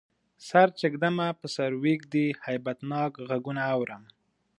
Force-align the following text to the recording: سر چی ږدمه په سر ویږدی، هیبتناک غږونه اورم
سر 0.47 0.67
چی 0.77 0.85
ږدمه 0.93 1.27
په 1.39 1.47
سر 1.55 1.71
ویږدی، 1.83 2.27
هیبتناک 2.45 3.11
غږونه 3.29 3.63
اورم 3.73 4.03